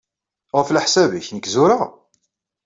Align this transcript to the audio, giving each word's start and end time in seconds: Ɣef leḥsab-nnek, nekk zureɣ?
Ɣef 0.57 0.69
leḥsab-nnek, 0.71 1.27
nekk 1.31 1.49
zureɣ? 1.53 1.81